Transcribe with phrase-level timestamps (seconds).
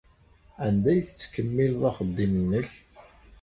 [0.65, 2.69] Anda ay tettkemmileḍ axeddim-nnek?